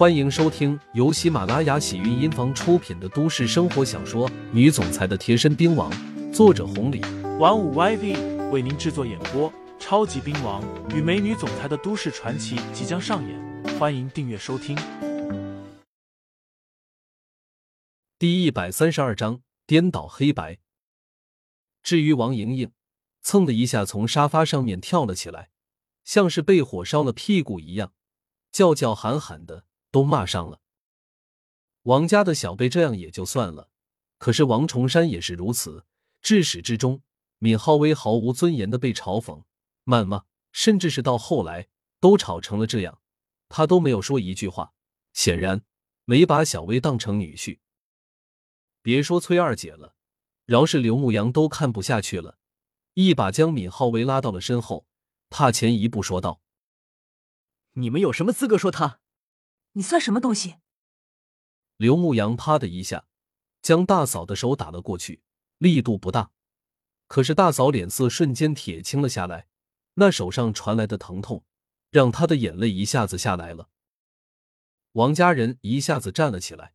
[0.00, 5.92] 欢迎收听由喜马拉雅喜韵音房出品的都市生活小说《女总裁的贴身兵王》，
[6.32, 7.02] 作者红礼，
[7.38, 9.52] 玩五 YV 为您制作演播。
[9.78, 14.74] 超级兵王与美女总裁的都市传奇即将上演，欢迎订阅收听。
[18.18, 20.56] 第一百三十二章：颠倒黑白。
[21.82, 22.72] 至于王莹莹，
[23.20, 25.50] 蹭的一下从沙发上面跳了起来，
[26.04, 27.92] 像是被火烧了屁股一样，
[28.50, 30.60] 叫叫喊喊的，都骂上了。
[31.82, 33.70] 王家的小辈这样也就算了，
[34.18, 35.86] 可是王重山也是如此。
[36.20, 37.02] 至始至终，
[37.38, 39.44] 闵浩威毫无尊严的被嘲讽。
[39.86, 43.00] 谩骂，甚至是到后来都吵成了这样，
[43.48, 44.74] 他都没有说一句话，
[45.14, 45.64] 显然
[46.04, 47.60] 没把小薇当成女婿。
[48.82, 49.94] 别说崔二姐了，
[50.44, 52.38] 饶是刘牧阳都看不下去了，
[52.94, 54.86] 一把将闵浩威拉到了身后，
[55.30, 56.42] 踏前一步说道
[57.72, 59.00] ：“你们有什么资格说他？
[59.72, 60.56] 你算什么东西？”
[61.76, 63.06] 刘牧阳啪的一下
[63.62, 65.22] 将大嫂的手打了过去，
[65.58, 66.30] 力度不大，
[67.06, 69.48] 可是大嫂脸色瞬间铁青了下来。
[69.94, 71.44] 那手上传来的疼痛，
[71.90, 73.68] 让她的眼泪一下子下来了。
[74.92, 76.74] 王家人一下子站了起来。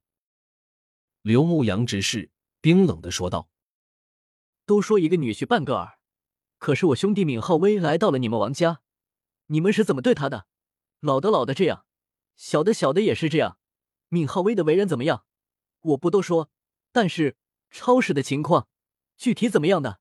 [1.21, 3.49] 刘牧阳直视，冰冷的说道
[4.65, 5.99] ：“都说一个女婿半个儿，
[6.57, 8.81] 可是我兄弟闵浩威来到了你们王家，
[9.47, 10.45] 你们是怎么对他的？
[10.99, 11.84] 老的老的这样，
[12.35, 13.57] 小的小的也是这样。
[14.09, 15.25] 闵浩威的为人怎么样？
[15.81, 16.49] 我不多说，
[16.91, 17.37] 但是
[17.69, 18.67] 超市的情况，
[19.17, 19.99] 具体怎么样的？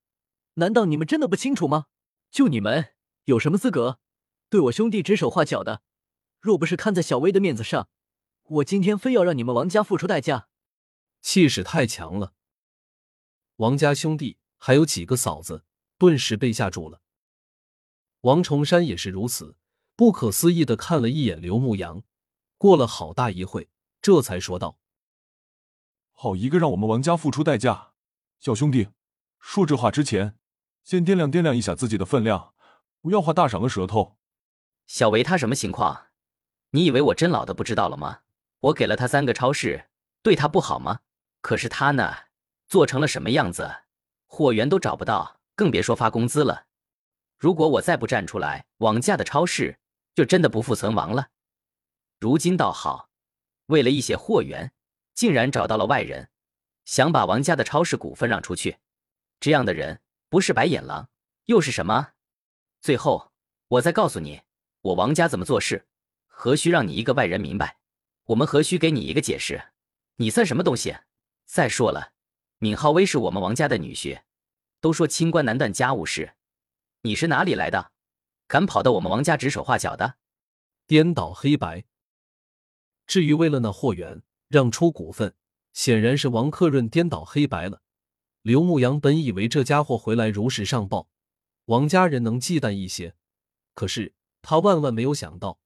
[0.54, 1.86] 难道你们真的不清楚吗？
[2.30, 4.00] 就你们！”有什么资格
[4.50, 5.82] 对我兄弟指手画脚的？
[6.40, 7.88] 若不是看在小薇的面子上，
[8.42, 10.48] 我今天非要让你们王家付出代价。
[11.22, 12.34] 气势太强了，
[13.56, 15.64] 王家兄弟还有几个嫂子
[15.96, 17.00] 顿时被吓住了。
[18.20, 19.56] 王重山也是如此，
[19.96, 22.02] 不可思议的看了一眼刘牧阳，
[22.64, 23.68] 过了好大一会，
[24.00, 24.78] 这才说道
[26.16, 27.92] ：“好一个让我们王家付出代价，
[28.40, 28.88] 小兄弟，
[29.38, 30.38] 说这话之前，
[30.82, 32.54] 先掂量掂量一下自己的分量。”
[33.02, 34.16] 不要画大赏个舌头。
[34.86, 36.06] 小维他什么情况？
[36.70, 38.20] 你以为我真老的不知道了吗？
[38.60, 39.90] 我给了他三个超市，
[40.22, 41.00] 对他不好吗？
[41.42, 42.14] 可是他呢，
[42.66, 43.82] 做成了什么样子？
[44.24, 46.64] 货源都找不到，更别说发工资了。
[47.36, 49.78] 如果我再不站出来，网价的超市
[50.14, 51.28] 就真的不复存亡了。
[52.24, 53.10] 如今倒好，
[53.66, 54.72] 为了一些货源，
[55.12, 56.30] 竟然找到了外人，
[56.86, 58.78] 想把王家的超市股份让出去。
[59.40, 61.10] 这样的人不是白眼狼，
[61.44, 62.12] 又是什么？
[62.80, 63.30] 最后，
[63.68, 64.40] 我再告诉你，
[64.80, 65.86] 我王家怎么做事，
[66.26, 67.76] 何须让你一个外人明白？
[68.24, 69.62] 我们何须给你一个解释？
[70.16, 70.96] 你算什么东西？
[71.44, 72.12] 再说了，
[72.60, 74.22] 闵浩威是我们王家的女婿，
[74.80, 76.36] 都说清官难断家务事，
[77.02, 77.92] 你是哪里来的？
[78.46, 80.14] 敢跑到我们王家指手画脚的？
[80.86, 81.84] 颠倒黑白。
[83.06, 85.34] 至于为了那货源让出股份，
[85.72, 87.82] 显然是王克润颠倒黑白了。
[88.42, 91.08] 刘牧阳本以为这家伙回来如实上报。
[91.66, 93.14] 王家人能忌惮一些，
[93.74, 95.58] 可是他万万没有想到，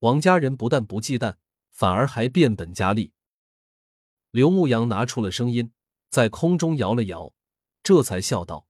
[0.00, 1.36] 王家人不但不忌惮，
[1.70, 3.12] 反而还变本加厉。
[4.32, 5.72] 刘牧阳拿出了声音，
[6.10, 7.32] 在空中摇了摇，
[7.84, 8.66] 这才笑道：“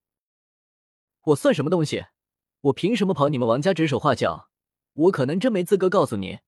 [1.25, 2.05] 我算什么东西？
[2.61, 4.51] 我凭什么跑你们王家指手画脚？
[4.93, 6.39] 我可能真没资格告诉你。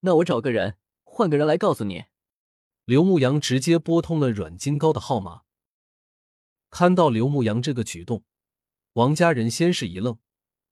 [0.00, 2.04] 那我找个人，换个人来告诉你。”
[2.84, 5.42] 刘牧阳直接拨通了阮金高的号码。
[6.70, 8.24] 看到刘牧阳这个举动。
[8.94, 10.18] 王家人先是一愣，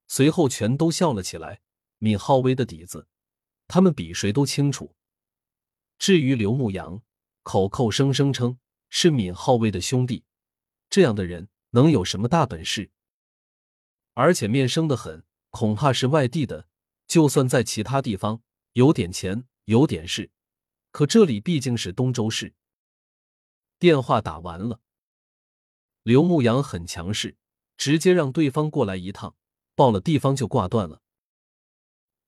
[0.09, 1.61] 随后全都笑了起来。
[1.99, 3.07] 闵浩威的底子，
[3.69, 4.97] 他们比谁都清楚。
[5.99, 7.03] 至于刘牧阳，
[7.43, 8.59] 口口声声称
[8.91, 10.25] 是闵浩威的兄弟，
[10.91, 12.91] 这样的人能有什么大本事？
[14.15, 16.67] 而且面生的很，恐怕是外地的。
[17.07, 18.43] 就算在其他地方
[18.77, 20.31] 有点钱、有点势，
[20.91, 22.53] 可这里毕竟是东州市。
[23.79, 24.83] 电话打完了，
[26.03, 27.39] 刘牧阳很强势。
[27.79, 29.35] 直接让对方过来一趟，
[29.75, 31.01] 报了地方就挂断了。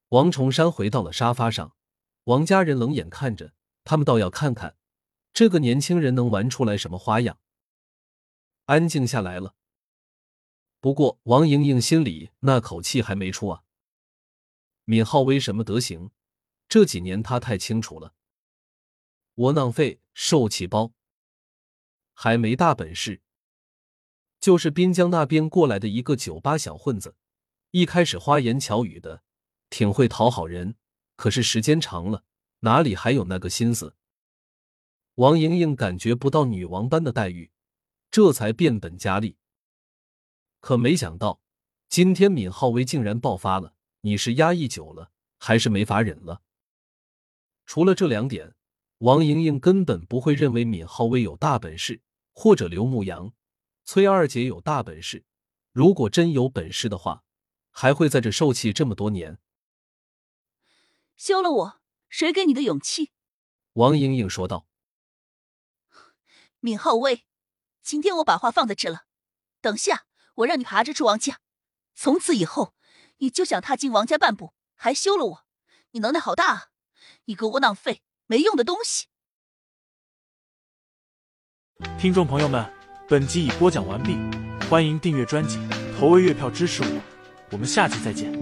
[0.08, 1.76] 王重山回到了沙发上，
[2.24, 3.52] 王家人冷眼看着
[3.84, 4.78] 他们，倒要看看
[5.34, 7.38] 这个年轻人能玩出来什么花样。
[8.64, 9.54] 安静下来了，
[10.80, 13.64] 不过王莹莹心里那口气还没出啊。
[14.86, 16.10] 闵浩威什么德行，
[16.68, 18.14] 这几年他太清楚了。
[19.36, 20.92] 窝囊废、受气包，
[22.12, 23.22] 还没大本事。
[24.40, 27.16] 就是滨江那边过来的一个酒吧小混子，
[27.70, 29.22] 一开始花言巧语的，
[29.70, 30.76] 挺会讨好人，
[31.16, 32.24] 可是时间长了，
[32.60, 33.96] 哪里还有那个心思？
[35.14, 37.50] 王莹莹感觉不到女王般的待遇，
[38.10, 39.36] 这才变本加厉。
[40.60, 41.40] 可没想到，
[41.88, 43.74] 今天闵浩威竟然爆发了！
[44.02, 46.42] 你是压抑久了，还是没法忍了？
[47.68, 48.54] 除了这两点，
[48.96, 52.00] 王莹莹根本不会认为闵浩威有大本事，
[52.32, 53.34] 或者刘牧阳、
[53.84, 55.26] 崔二姐有大本事。
[55.72, 57.24] 如果真有本事的话，
[57.70, 59.38] 还会在这受气这么多年。
[61.14, 63.12] 休了我，谁给你的勇气？
[63.74, 64.66] 王莹莹说道。
[66.60, 67.26] 闵浩威，
[67.82, 69.02] 今天我把话放在这了，
[69.60, 70.06] 等下
[70.36, 71.40] 我让你爬着出王家，
[71.94, 72.74] 从此以后
[73.18, 75.46] 你就想踏进王家半步，还休了我？
[75.90, 76.70] 你能耐好大啊！
[77.28, 79.04] 你个窝囊废，没用的东西！
[81.98, 82.64] 听众朋友们，
[83.06, 84.16] 本集已播讲完毕，
[84.66, 85.58] 欢迎订阅专辑，
[85.98, 87.02] 投喂月票支持我，
[87.50, 88.32] 我们下集再见。